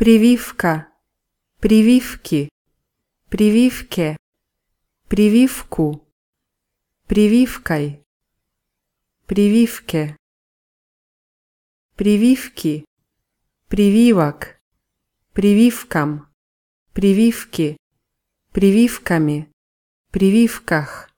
прививка, 0.00 0.88
прививки, 1.60 2.48
прививке, 3.28 4.16
прививку, 5.08 6.08
прививкой, 7.06 8.02
прививке, 9.26 10.16
прививки, 11.96 12.86
прививок, 13.68 14.58
прививкам, 15.34 16.32
прививки, 16.94 17.76
прививками, 18.52 19.52
прививках. 20.10 21.08